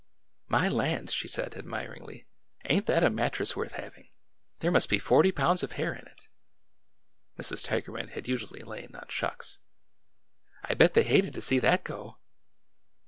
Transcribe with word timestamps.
''My 0.57 0.67
land!" 0.67 1.11
she 1.11 1.27
said 1.27 1.55
admiringly. 1.55 2.25
Ain't 2.65 2.87
that 2.87 3.03
a 3.03 3.09
mat 3.11 3.33
tress 3.33 3.55
worth 3.55 3.73
having! 3.73 4.09
There 4.57 4.71
must 4.71 4.89
be 4.89 4.97
forty 4.97 5.31
pounds 5.31 5.61
of 5.61 5.73
hair 5.73 5.93
in 5.93 6.07
it." 6.07 6.27
Mrs. 7.39 7.63
Tigerman 7.63 8.09
had 8.09 8.27
usually 8.27 8.63
lain 8.63 8.95
on 8.95 9.05
shucks." 9.09 9.59
I 10.63 10.73
bet 10.73 10.95
they 10.95 11.03
hated 11.03 11.35
to 11.35 11.41
see 11.43 11.59
that 11.59 11.83
go 11.83 12.17